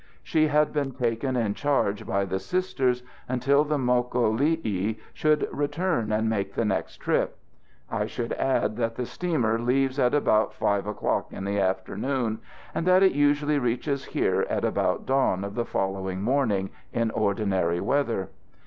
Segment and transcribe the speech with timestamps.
[0.23, 6.27] She had been taken in charge by the Sisters until the Mokolii should return and
[6.27, 7.37] make the next trip.
[7.87, 12.39] I should add that the steamer leaves at about five o'clock in the afternoon,
[12.73, 17.79] and that it usually reaches here at about dawn of the following morning in ordinary
[17.79, 18.29] weather.